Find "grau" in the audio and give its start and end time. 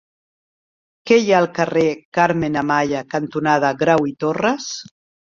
3.83-4.09